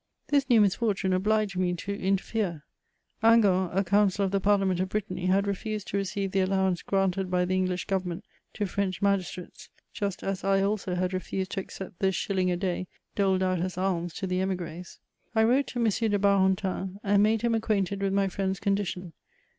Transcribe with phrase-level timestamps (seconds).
[0.29, 2.63] This new misfortune ohliged me to interfere.
[3.21, 7.29] Hingant, a councillor of the parliament of Brittany, had refused to receive the allowance granted
[7.29, 8.25] hy the English government
[8.55, 12.87] to French magistrates, just as I also had refused to accept the shilling a day
[13.13, 14.97] doled out as alms to the emigres,
[15.33, 15.83] 1 wrote to M.
[15.87, 19.13] de Earentin, and made him acquainted with my friend *s condition.